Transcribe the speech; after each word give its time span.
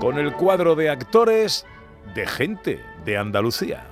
Con 0.00 0.18
el 0.18 0.34
cuadro 0.34 0.74
de 0.74 0.90
actores 0.90 1.64
de 2.14 2.26
Gente 2.26 2.80
de 3.04 3.16
Andalucía. 3.16 3.84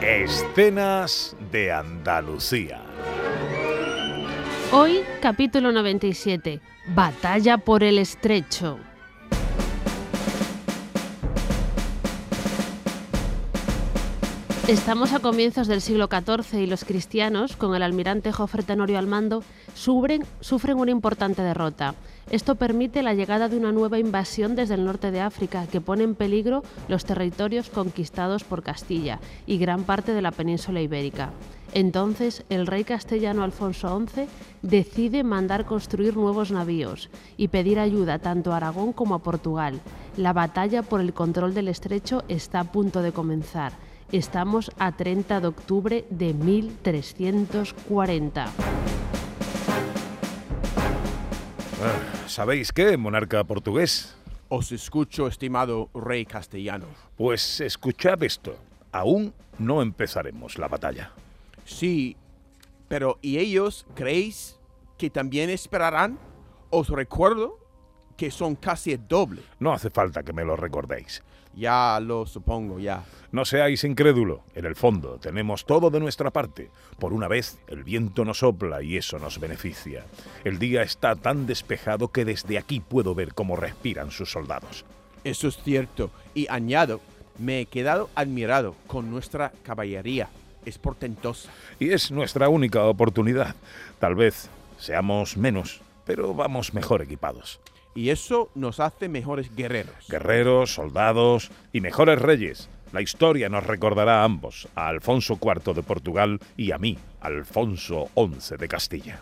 Escenas 0.00 1.36
de 1.50 1.72
Andalucía. 1.72 2.80
Hoy, 4.72 5.00
capítulo 5.20 5.72
97. 5.72 6.60
Batalla 6.94 7.58
por 7.58 7.82
el 7.82 7.98
estrecho. 7.98 8.78
Estamos 14.68 15.12
a 15.12 15.20
comienzos 15.20 15.68
del 15.68 15.80
siglo 15.80 16.08
XIV 16.08 16.58
y 16.58 16.66
los 16.66 16.84
cristianos, 16.84 17.54
con 17.54 17.76
el 17.76 17.84
almirante 17.84 18.32
Jofre 18.32 18.64
Tenorio 18.64 18.98
al 18.98 19.06
mando, 19.06 19.44
sufren, 19.76 20.24
sufren 20.40 20.78
una 20.78 20.90
importante 20.90 21.40
derrota. 21.40 21.94
Esto 22.30 22.56
permite 22.56 23.04
la 23.04 23.14
llegada 23.14 23.48
de 23.48 23.56
una 23.56 23.70
nueva 23.70 24.00
invasión 24.00 24.56
desde 24.56 24.74
el 24.74 24.84
norte 24.84 25.12
de 25.12 25.20
África 25.20 25.68
que 25.68 25.80
pone 25.80 26.02
en 26.02 26.16
peligro 26.16 26.64
los 26.88 27.04
territorios 27.04 27.70
conquistados 27.70 28.42
por 28.42 28.64
Castilla 28.64 29.20
y 29.46 29.58
gran 29.58 29.84
parte 29.84 30.12
de 30.12 30.22
la 30.22 30.32
península 30.32 30.80
ibérica. 30.80 31.30
Entonces 31.72 32.42
el 32.48 32.66
rey 32.66 32.82
castellano 32.82 33.44
Alfonso 33.44 34.04
XI 34.04 34.26
decide 34.62 35.22
mandar 35.22 35.64
construir 35.64 36.16
nuevos 36.16 36.50
navíos 36.50 37.08
y 37.36 37.48
pedir 37.48 37.78
ayuda 37.78 38.18
tanto 38.18 38.52
a 38.52 38.56
Aragón 38.56 38.92
como 38.92 39.14
a 39.14 39.20
Portugal. 39.20 39.80
La 40.16 40.32
batalla 40.32 40.82
por 40.82 41.00
el 41.00 41.12
control 41.12 41.54
del 41.54 41.68
estrecho 41.68 42.24
está 42.26 42.58
a 42.58 42.72
punto 42.72 43.00
de 43.02 43.12
comenzar. 43.12 43.72
Estamos 44.12 44.70
a 44.78 44.92
30 44.92 45.40
de 45.40 45.48
octubre 45.48 46.04
de 46.10 46.32
1340. 46.32 48.44
Ah, 48.44 48.50
¿Sabéis 52.28 52.70
qué, 52.70 52.96
monarca 52.96 53.42
portugués? 53.42 54.16
Os 54.48 54.70
escucho, 54.70 55.26
estimado 55.26 55.90
rey 55.92 56.24
castellano. 56.24 56.86
Pues 57.16 57.60
escuchad 57.60 58.22
esto. 58.22 58.56
Aún 58.92 59.34
no 59.58 59.82
empezaremos 59.82 60.56
la 60.56 60.68
batalla. 60.68 61.10
Sí, 61.64 62.16
pero 62.86 63.18
¿y 63.22 63.38
ellos 63.38 63.86
creéis 63.96 64.56
que 64.98 65.10
también 65.10 65.50
esperarán? 65.50 66.16
Os 66.70 66.90
recuerdo 66.90 67.58
que 68.16 68.30
son 68.30 68.56
casi 68.56 68.92
el 68.92 69.06
doble. 69.06 69.42
No 69.58 69.72
hace 69.72 69.90
falta 69.90 70.22
que 70.22 70.32
me 70.32 70.44
lo 70.44 70.56
recordéis. 70.56 71.22
Ya 71.56 71.98
lo 72.00 72.26
supongo, 72.26 72.78
ya. 72.78 73.02
No 73.32 73.46
seáis 73.46 73.82
incrédulo. 73.84 74.42
En 74.54 74.66
el 74.66 74.76
fondo, 74.76 75.18
tenemos 75.18 75.64
todo 75.64 75.90
de 75.90 76.00
nuestra 76.00 76.30
parte. 76.30 76.70
Por 76.98 77.14
una 77.14 77.28
vez, 77.28 77.58
el 77.68 77.82
viento 77.82 78.26
nos 78.26 78.40
sopla 78.40 78.82
y 78.82 78.98
eso 78.98 79.18
nos 79.18 79.40
beneficia. 79.40 80.04
El 80.44 80.58
día 80.58 80.82
está 80.82 81.16
tan 81.16 81.46
despejado 81.46 82.08
que 82.08 82.26
desde 82.26 82.58
aquí 82.58 82.80
puedo 82.80 83.14
ver 83.14 83.32
cómo 83.32 83.56
respiran 83.56 84.10
sus 84.10 84.30
soldados. 84.30 84.84
Eso 85.24 85.48
es 85.48 85.56
cierto. 85.62 86.10
Y 86.34 86.46
añado, 86.50 87.00
me 87.38 87.60
he 87.60 87.66
quedado 87.66 88.10
admirado 88.14 88.76
con 88.86 89.10
nuestra 89.10 89.50
caballería. 89.62 90.28
Es 90.66 90.76
portentosa. 90.76 91.50
Y 91.78 91.90
es 91.90 92.10
nuestra 92.10 92.50
única 92.50 92.84
oportunidad. 92.84 93.56
Tal 93.98 94.14
vez 94.14 94.50
seamos 94.78 95.38
menos, 95.38 95.80
pero 96.04 96.34
vamos 96.34 96.74
mejor 96.74 97.00
equipados. 97.00 97.60
Y 97.96 98.10
eso 98.10 98.50
nos 98.54 98.78
hace 98.78 99.08
mejores 99.08 99.56
guerreros. 99.56 100.06
Guerreros, 100.08 100.74
soldados 100.74 101.50
y 101.72 101.80
mejores 101.80 102.20
reyes. 102.20 102.68
La 102.92 103.00
historia 103.00 103.48
nos 103.48 103.66
recordará 103.66 104.20
a 104.20 104.24
ambos, 104.24 104.68
a 104.74 104.88
Alfonso 104.88 105.38
IV 105.42 105.74
de 105.74 105.82
Portugal 105.82 106.38
y 106.58 106.72
a 106.72 106.78
mí, 106.78 106.98
Alfonso 107.22 108.10
XI 108.14 108.58
de 108.58 108.68
Castilla. 108.68 109.20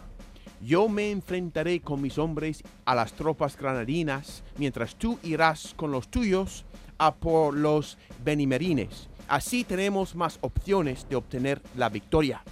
Yo 0.61 0.89
me 0.89 1.13
enfrentaré 1.13 1.81
con 1.81 2.03
mis 2.03 2.19
hombres 2.19 2.65
a 2.85 2.97
las 2.97 3.13
tropas 3.13 3.57
granadinas, 3.57 4.43
mientras 4.59 4.97
tú 4.97 5.21
irás 5.23 5.73
con 5.77 5.93
los 5.93 6.09
tuyos 6.09 6.65
a 6.99 7.15
por 7.15 7.55
los 7.55 7.97
benimerines. 8.25 9.09
Así 9.29 9.63
tenemos 9.63 10.17
más 10.17 10.39
opciones 10.41 11.09
de 11.09 11.17
obtener 11.17 11.63
la 11.77 11.91
victoria. 11.91 12.43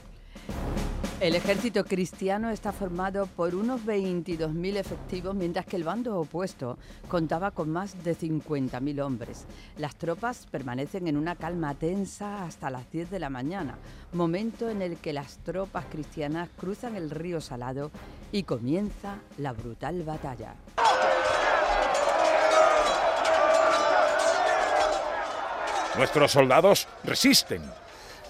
El 1.23 1.37
ejército 1.37 1.85
cristiano 1.85 2.51
está 2.51 2.73
formado 2.73 3.29
por 3.29 3.55
unos 3.55 3.83
22.000 3.83 4.77
efectivos, 4.77 5.37
mientras 5.37 5.65
que 5.65 5.77
el 5.77 5.85
bando 5.85 6.19
opuesto 6.19 6.79
contaba 7.07 7.53
con 7.53 7.71
más 7.71 8.03
de 8.03 8.17
50.000 8.17 9.01
hombres. 9.01 9.47
Las 9.79 9.95
tropas 9.95 10.49
permanecen 10.51 11.07
en 11.07 11.17
una 11.17 11.37
calma 11.37 11.77
tensa 11.77 12.45
hasta 12.45 12.71
las 12.71 12.91
10 12.91 13.09
de 13.13 13.21
la 13.21 13.31
mañana, 13.31 13.79
momento 14.13 14.69
en 14.69 14.83
el 14.83 14.97
que 14.97 15.13
las 15.13 15.39
tropas 15.45 15.85
cristianas 15.93 16.49
cruzan 16.59 16.97
el 16.97 17.09
río 17.09 17.41
Salado 17.41 17.93
y 18.33 18.43
comienza 18.43 19.19
la 19.39 19.53
brutal 19.53 20.03
batalla. 20.03 20.57
Nuestros 25.97 26.33
soldados 26.33 26.89
resisten. 27.05 27.63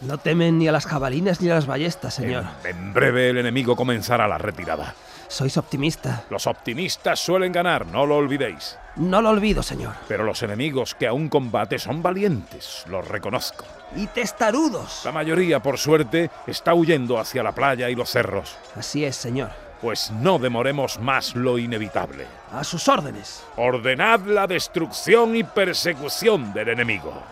No 0.02 0.18
temen 0.18 0.58
ni 0.58 0.68
a 0.68 0.72
las 0.72 0.86
jabalinas 0.86 1.40
ni 1.40 1.50
a 1.50 1.54
las 1.54 1.66
ballestas, 1.66 2.14
señor. 2.14 2.44
En, 2.64 2.76
en 2.76 2.92
breve 2.92 3.30
el 3.30 3.38
enemigo 3.38 3.76
comenzará 3.76 4.26
la 4.26 4.38
retirada. 4.38 4.94
Sois 5.28 5.56
optimista. 5.56 6.24
Los 6.28 6.46
optimistas 6.46 7.18
suelen 7.18 7.52
ganar, 7.52 7.86
no 7.86 8.04
lo 8.04 8.16
olvidéis. 8.16 8.76
No 8.96 9.22
lo 9.22 9.30
olvido, 9.30 9.62
señor. 9.62 9.94
Pero 10.06 10.24
los 10.24 10.42
enemigos 10.42 10.94
que 10.94 11.06
aún 11.06 11.30
combate 11.30 11.78
son 11.78 12.02
valientes, 12.02 12.84
los 12.88 13.08
reconozco. 13.08 13.64
Y 13.96 14.08
testarudos. 14.08 15.00
La 15.04 15.12
mayoría, 15.12 15.60
por 15.60 15.78
suerte, 15.78 16.30
está 16.46 16.74
huyendo 16.74 17.18
hacia 17.18 17.42
la 17.42 17.52
playa 17.52 17.88
y 17.88 17.94
los 17.94 18.10
cerros. 18.10 18.58
Así 18.76 19.04
es, 19.06 19.16
señor. 19.16 19.50
Pues 19.80 20.10
no 20.10 20.38
demoremos 20.38 21.00
más 21.00 21.34
lo 21.34 21.58
inevitable. 21.58 22.26
A 22.52 22.62
sus 22.62 22.86
órdenes. 22.88 23.42
Ordenad 23.56 24.20
la 24.26 24.46
destrucción 24.46 25.34
y 25.34 25.44
persecución 25.44 26.52
del 26.52 26.68
enemigo. 26.68 27.22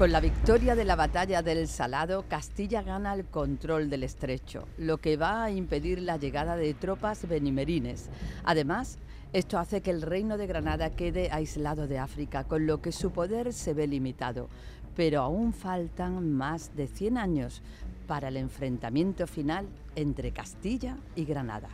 Con 0.00 0.12
la 0.12 0.20
victoria 0.20 0.74
de 0.74 0.86
la 0.86 0.96
batalla 0.96 1.42
del 1.42 1.68
Salado, 1.68 2.24
Castilla 2.26 2.80
gana 2.80 3.12
el 3.12 3.26
control 3.26 3.90
del 3.90 4.02
estrecho, 4.02 4.66
lo 4.78 4.96
que 4.96 5.18
va 5.18 5.44
a 5.44 5.50
impedir 5.50 6.00
la 6.00 6.16
llegada 6.16 6.56
de 6.56 6.72
tropas 6.72 7.28
benimerines. 7.28 8.08
Además, 8.42 8.96
esto 9.34 9.58
hace 9.58 9.82
que 9.82 9.90
el 9.90 10.00
reino 10.00 10.38
de 10.38 10.46
Granada 10.46 10.88
quede 10.88 11.28
aislado 11.30 11.86
de 11.86 11.98
África, 11.98 12.44
con 12.44 12.66
lo 12.66 12.80
que 12.80 12.92
su 12.92 13.10
poder 13.10 13.52
se 13.52 13.74
ve 13.74 13.86
limitado. 13.86 14.48
Pero 14.96 15.20
aún 15.20 15.52
faltan 15.52 16.32
más 16.32 16.74
de 16.74 16.86
100 16.86 17.18
años 17.18 17.60
para 18.06 18.28
el 18.28 18.38
enfrentamiento 18.38 19.26
final 19.26 19.68
entre 19.96 20.30
Castilla 20.30 20.96
y 21.14 21.26
Granada. 21.26 21.68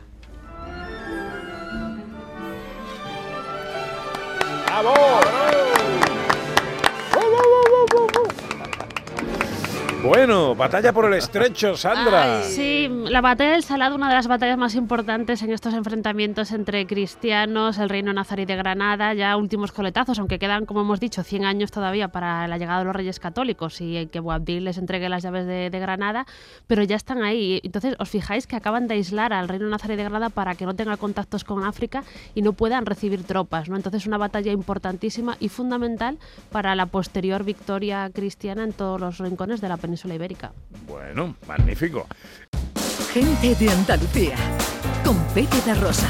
¡Bravo! 4.65 5.46
Bueno, 10.03 10.53
batalla 10.53 10.93
por 10.93 11.05
el 11.05 11.13
estrecho, 11.15 11.75
Sandra. 11.75 12.43
Sí, 12.43 12.87
la 13.09 13.19
batalla 13.19 13.53
del 13.53 13.63
Salado, 13.63 13.95
una 13.95 14.07
de 14.07 14.13
las 14.13 14.27
batallas 14.27 14.57
más 14.57 14.75
importantes 14.75 15.41
en 15.41 15.51
estos 15.51 15.73
enfrentamientos 15.73 16.51
entre 16.51 16.85
cristianos, 16.85 17.79
el 17.79 17.89
reino 17.89 18.13
nazarí 18.13 18.45
de 18.45 18.55
Granada, 18.55 19.15
ya 19.15 19.35
últimos 19.35 19.71
coletazos, 19.71 20.19
aunque 20.19 20.37
quedan, 20.37 20.65
como 20.65 20.81
hemos 20.81 20.99
dicho, 20.99 21.23
100 21.23 21.45
años 21.45 21.71
todavía 21.71 22.09
para 22.09 22.47
la 22.47 22.57
llegada 22.59 22.79
de 22.79 22.85
los 22.85 22.95
reyes 22.95 23.19
católicos 23.19 23.81
y 23.81 24.05
que 24.07 24.19
Boabdil 24.19 24.65
les 24.65 24.77
entregue 24.77 25.09
las 25.09 25.23
llaves 25.23 25.47
de, 25.47 25.71
de, 25.71 25.79
Granada, 25.79 26.27
pero 26.67 26.83
ya 26.83 26.95
están 26.95 27.23
ahí. 27.23 27.59
Entonces, 27.63 27.95
os 27.97 28.07
fijáis 28.07 28.45
que 28.45 28.55
acaban 28.55 28.87
de 28.87 28.93
aislar 28.93 29.33
al 29.33 29.47
reino 29.47 29.67
nazarí 29.67 29.95
de 29.95 30.03
Granada 30.03 30.29
para 30.29 30.53
que 30.53 30.65
no 30.65 30.75
tenga 30.75 30.97
contactos 30.97 31.43
con 31.43 31.63
África 31.63 32.03
y 32.35 32.43
no 32.43 32.53
puedan 32.53 32.85
recibir 32.85 33.23
tropas, 33.23 33.67
¿no? 33.67 33.75
Entonces, 33.75 34.05
una 34.05 34.19
batalla 34.19 34.51
importantísima 34.51 35.37
y 35.39 35.49
fundamental 35.49 36.19
para 36.51 36.75
la 36.75 36.85
posterior 36.85 37.43
victoria 37.43 38.09
cristiana 38.13 38.63
en 38.63 38.73
todos 38.73 39.01
los 39.01 39.17
rincones 39.17 39.59
de 39.59 39.69
la 39.69 39.77
península 39.87 40.15
ibérica. 40.15 40.51
Bueno, 40.85 41.35
magnífico. 41.47 42.07
Gente 43.13 43.55
de 43.55 43.69
Andalucía, 43.69 44.35
con 45.03 45.17
Pepe 45.33 45.61
de 45.65 45.73
Rosa. 45.75 46.09